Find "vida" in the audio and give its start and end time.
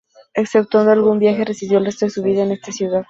2.23-2.41